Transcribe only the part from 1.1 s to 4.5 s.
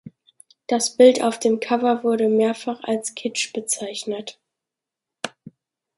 auf dem Cover wurde mehrfach als Kitsch bezeichnet.